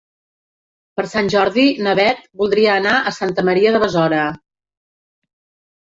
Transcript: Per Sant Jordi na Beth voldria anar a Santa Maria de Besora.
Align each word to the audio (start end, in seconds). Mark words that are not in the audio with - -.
Per 0.99 1.05
Sant 1.11 1.29
Jordi 1.33 1.67
na 1.89 1.95
Beth 2.01 2.25
voldria 2.43 2.73
anar 2.79 2.97
a 2.99 3.15
Santa 3.21 3.47
Maria 3.53 3.79
de 3.79 3.87
Besora. 3.87 4.27